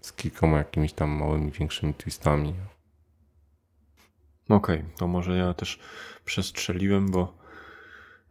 [0.00, 2.54] Z kilkoma jakimiś tam małymi, większymi twistami.
[4.48, 5.78] Okej, to może ja też
[6.24, 7.38] przestrzeliłem, bo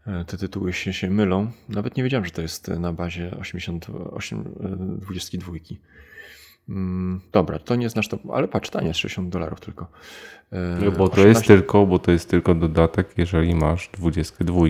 [0.08, 1.52] e, te tytuły się, się mylą.
[1.70, 4.44] Nawet nie wiedziałem, że to jest na bazie 88, e,
[5.02, 5.54] 22.
[6.70, 9.88] Mm, Dobra, to nie znasz to, ale patrz, tanie jest 60 dolarów tylko.
[10.52, 14.62] E, No bo to 18 jest tylko, bo to jest tylko dodatek, jeżeli masz 22.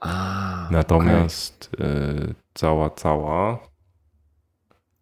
[0.00, 1.70] A, Natomiast
[2.30, 3.58] y, cała, cała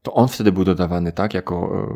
[0.02, 1.34] To on wtedy był dodawany, tak?
[1.34, 1.86] Jako.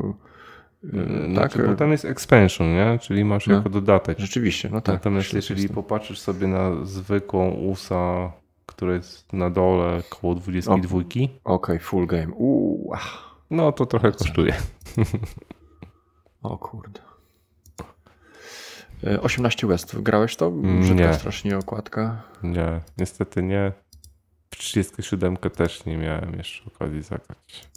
[0.85, 1.53] e, e, tak?
[1.53, 2.99] Znaczy, bo tam jest expansion, nie?
[3.01, 3.55] Czyli masz No.
[3.55, 4.19] jako dodatek.
[4.19, 4.95] Rzeczywiście, no tak.
[4.95, 8.33] Natomiast jeżeli to- popatrzysz sobie na zwykłą USA,
[8.67, 11.01] która jest na dole koło 22,
[11.45, 12.33] Okej, full game.
[12.33, 14.57] Uuu, ach, no to trochę kosztuje.
[16.43, 17.01] o kurde.
[19.05, 20.51] E, 18 West, grałeś to?
[20.51, 21.15] Brzydka nie.
[21.15, 22.23] strasznie okładka.
[22.43, 23.73] Nie, niestety nie.
[24.51, 27.71] W 37 też nie miałem jeszcze okazji zagrać.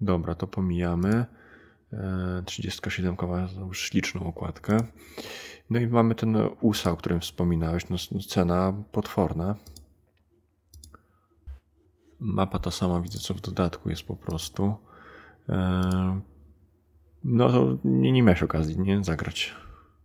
[0.00, 1.26] Dobra, to pomijamy.
[1.92, 4.76] E, 37 ma znowu śliczną okładkę.
[5.70, 7.88] No i mamy ten USA, o którym wspominałeś.
[7.90, 7.96] No,
[8.28, 9.56] cena potworna.
[12.20, 14.76] Mapa ta sama widzę, co w dodatku jest po prostu.
[15.48, 16.20] E,
[17.24, 19.04] no to nie, nie miałeś okazji, nie?
[19.04, 19.54] Zagrać.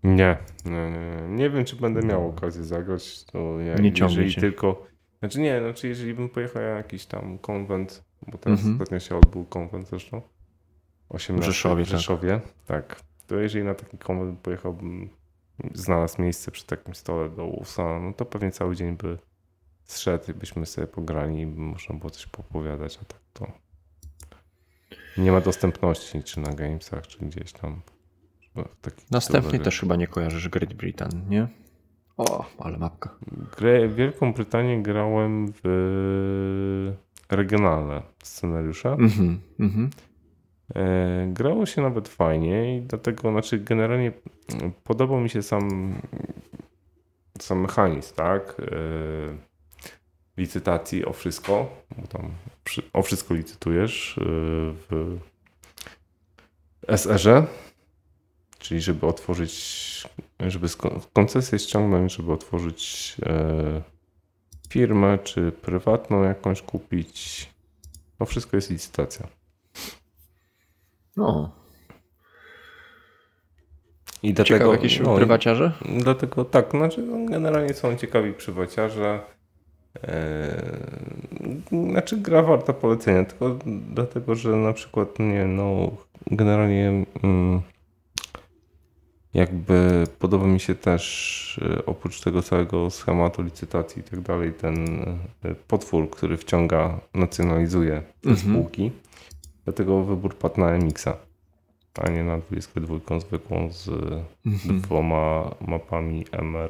[0.03, 3.23] Nie, nie, nie, nie wiem, czy będę miał okazję zagrać.
[3.25, 4.41] To ja, Nie jeżeli cię.
[4.41, 4.87] tylko.
[5.19, 8.75] Znaczy nie, znaczy jeżeli bym pojechał na jakiś tam konwent, bo teraz Mhm.
[8.75, 10.21] ostatnio się odbył konwent zresztą.
[11.09, 11.97] 18 W Rzeszowie, w tak.
[11.97, 13.01] Rzeszowie, tak.
[13.27, 15.09] To jeżeli na taki konwent pojechałbym,
[15.73, 19.17] znalazł miejsce przy takim stole do Wolfsona, no to pewnie cały dzień by
[19.83, 23.47] zszedł i byśmy sobie pograli i można było coś popowiadać, a tak to
[25.17, 27.81] nie ma dostępności czy na Gamesach, czy gdzieś tam.
[28.81, 31.47] taki Następnie też chyba nie kojarzysz Great Britain, nie?
[32.17, 33.15] O, ale mapka.
[33.57, 36.93] Grę, Wielką Brytanię grałem w
[37.31, 38.89] regionalne scenariusze.
[38.89, 39.89] Mhm, mhm.
[40.75, 44.11] E, grało się nawet fajnie i dlatego, znaczy generalnie
[44.53, 45.93] mm, podobał mi się sam,
[47.39, 48.61] sam mechanizm, tak?
[48.61, 49.54] E,
[50.37, 52.31] licytacji o wszystko, bo tam
[52.63, 54.21] przy, o wszystko licytujesz e,
[54.89, 55.17] w
[56.87, 57.47] SR-ze,
[58.59, 60.07] czyli żeby otworzyć,
[60.39, 60.67] żeby
[61.13, 63.81] koncesję ściągnąć, żeby otworzyć e,
[64.69, 67.49] firmę, czy prywatną jakąś kupić.
[68.19, 69.27] No wszystko jest licytacja.
[71.17, 71.51] No,
[74.23, 75.71] I ciekawe dlatego, jakieś no, prywaciarze?
[75.97, 79.34] Dlatego tak, znaczy no, generalnie są ciekawi prywaciarze.
[80.03, 83.57] Eee, znaczy gra warta polecenia, tylko
[83.93, 85.91] dlatego, że na przykład nie, no
[86.31, 87.61] generalnie mm,
[89.33, 94.99] jakby podoba mi się też e, oprócz tego całego schematu licytacji i tak dalej ten
[95.43, 98.37] e, potwór, który wciąga, nacjonalizuje te Mhm.
[98.55, 98.91] spółki.
[99.65, 101.17] Dlatego wybór padł na MX-a,
[102.01, 103.89] a nie na 22 zwykłą z
[104.45, 104.81] Mhm.
[104.81, 106.69] dwoma mapami MR,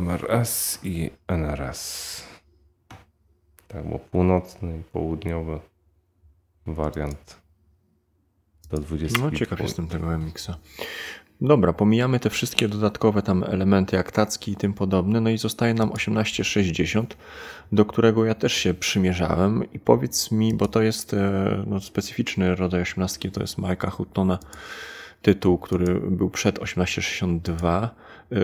[0.00, 2.22] MRS i NRS.
[3.68, 5.60] Tak, bo północny i południowy
[6.66, 7.40] wariant
[8.70, 9.18] do 20.
[9.20, 10.56] No ciekaw jestem tego MX-a.
[11.40, 15.74] Dobra, pomijamy te wszystkie dodatkowe tam elementy jak tacki i tym podobne, no i zostaje
[15.74, 17.16] nam 1860,
[17.72, 22.54] do którego ja też się przymierzałem i powiedz mi, bo to jest e, no, specyficzny
[22.54, 24.38] rodzaj 18, to jest Mike'a Huttona
[25.22, 27.94] tytuł, który był przed 1862.
[28.32, 28.36] E,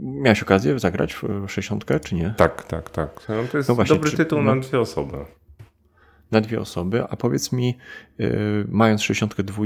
[0.00, 2.34] Miałeś okazję zagrać w 60 czy nie?
[2.36, 3.10] Tak, tak, tak.
[3.28, 4.54] No, to jest No właśnie, dobry czy- tytuł no.
[4.54, 5.16] na dwie osoby.
[6.30, 7.78] na dwie osoby, a powiedz mi,
[8.18, 9.64] yy, mając 62,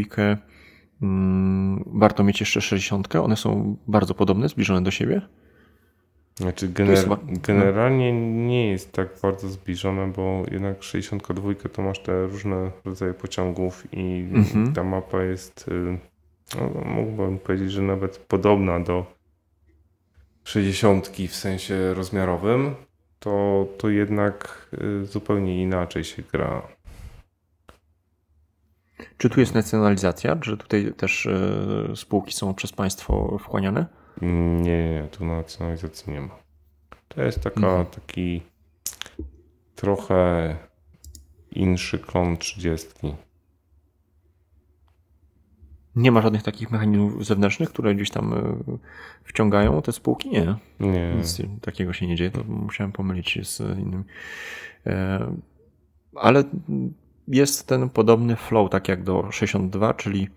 [1.02, 3.14] mm, warto mieć jeszcze 60?
[3.16, 5.20] One są bardzo podobne, zbliżone do siebie?
[6.34, 8.12] Znaczy jest gener- chyba- generalnie
[8.46, 14.28] nie jest tak bardzo zbliżone, bo jednak 62 to masz te różne rodzaje pociągów i
[14.34, 14.72] Mhm.
[14.72, 15.98] ta mapa jest, y,
[16.56, 19.06] no, mógłbym powiedzieć, że nawet podobna do
[20.44, 22.74] 60 w sensie rozmiarowym,
[23.18, 24.68] to, to jednak
[25.02, 26.62] y, zupełnie inaczej się gra.
[29.18, 30.36] Czy tu jest nacjonalizacja?
[30.36, 31.28] Czy tutaj też
[31.88, 33.86] yy, spółki są przez państwo wchłaniane?
[34.22, 36.38] Nie, nie, nie, tu nacjonalizacji nie ma.
[37.08, 37.86] To jest taka, Mhm.
[37.86, 38.42] taki
[39.74, 40.56] trochę
[41.50, 42.88] inszy klon 30.
[45.98, 48.30] Nie ma żadnych takich mechanizmów zewnętrznych, które gdzieś tam
[48.68, 48.78] yy,
[49.24, 50.30] wciągają te spółki?
[50.30, 50.54] Nie.
[50.80, 51.14] Nie.
[51.18, 54.04] Nic takiego się nie dzieje, to musiałem pomylić się z innym.
[54.86, 55.36] E,
[56.14, 56.44] Ale
[57.28, 60.28] jest ten podobny flow, tak jak do 62, czyli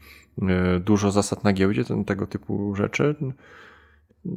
[0.42, 3.16] e, dużo zasad na giełdzie, ten, tego typu rzeczy.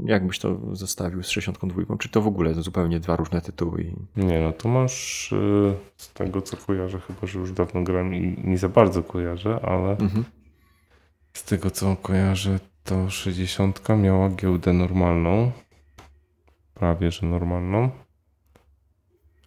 [0.05, 1.97] Jak byś to zestawił z 62?
[1.99, 3.93] Czy to w ogóle zupełnie dwa różne tytuły?
[4.17, 5.35] Nie, no to masz
[5.97, 9.91] z tego co kojarzę, chyba że już dawno gram i nie za bardzo kojarzę, ale
[9.91, 10.25] Mhm.
[11.35, 15.53] Z tego co kojarzę, to 60 miała giełdę normalną.
[16.75, 17.91] Prawie że normalną.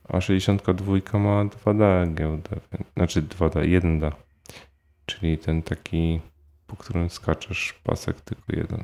[0.09, 2.59] A 62 ma 2D giełdę.
[2.97, 4.11] Znaczy 2D, 1D.
[5.05, 6.21] Czyli ten taki,
[6.67, 8.83] po którym skaczesz pasek tylko jeden.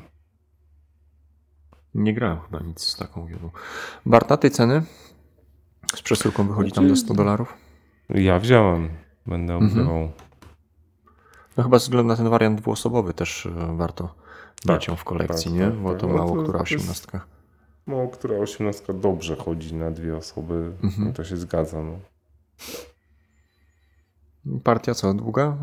[1.96, 3.50] Nie grałem chyba nic z taką giełdą.
[4.06, 4.84] Barta, tej ceny?
[5.96, 7.54] Z przesyłką wychodzi tam do 100 dolarów?
[8.10, 8.90] Ja wziąłem.
[9.26, 10.12] Będę Mhm.
[11.58, 14.16] No chyba ze względu na ten wariant dwuosobowy też e, warto
[14.68, 15.66] Tak, mieć ją w kolekcji, tak, nie?
[15.66, 16.00] tak, Bo tak.
[16.02, 17.26] to No mało to- która osiemnastka.
[17.88, 21.14] No, która 18 dobrze chodzi na dwie osoby, Mhm.
[21.14, 21.82] to się zgadza.
[21.82, 22.00] No.
[24.64, 25.58] Partia co, długa?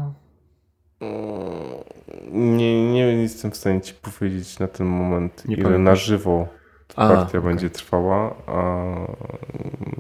[2.33, 5.85] Nie, nie jestem w stanie ci powiedzieć na ten moment, Nie ile pamiętasz?
[5.85, 6.49] na żywo
[6.97, 7.51] A, partia okej.
[7.51, 8.85] będzie trwała, a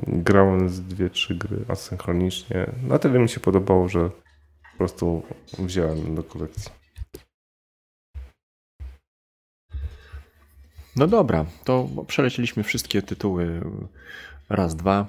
[0.06, 2.70] grałem z dwie, trzy gry asynchronicznie.
[2.88, 4.10] Na tyle mi się podobało, że
[4.80, 5.22] prostu
[5.58, 6.70] wziąłem do kolekcji.
[10.96, 13.60] No dobra, to przelecieliśmy wszystkie tytuły
[14.48, 15.06] raz, dwa.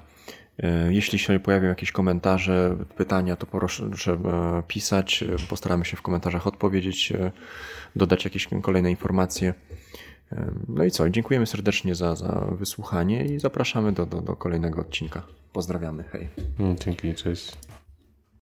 [0.88, 3.90] Jeśli się pojawią jakieś komentarze, pytania, to proszę
[4.68, 5.24] pisać.
[5.48, 7.12] Postaramy się w komentarzach odpowiedzieć,
[7.96, 9.54] dodać jakieś kolejne informacje.
[10.68, 11.10] No i co?
[11.10, 15.22] Dziękujemy serdecznie za, za wysłuchanie i zapraszamy do, do, do kolejnego odcinka.
[15.52, 16.04] Pozdrawiamy.
[16.04, 16.28] Hej.
[16.84, 17.52] Dzięki, cześć.